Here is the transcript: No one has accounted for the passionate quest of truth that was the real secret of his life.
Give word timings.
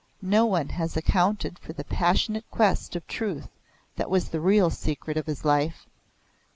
No 0.23 0.47
one 0.47 0.69
has 0.69 0.97
accounted 0.97 1.59
for 1.59 1.73
the 1.73 1.83
passionate 1.83 2.49
quest 2.49 2.95
of 2.95 3.05
truth 3.05 3.49
that 3.97 4.09
was 4.09 4.29
the 4.29 4.41
real 4.41 4.71
secret 4.71 5.15
of 5.15 5.27
his 5.27 5.45
life. 5.45 5.85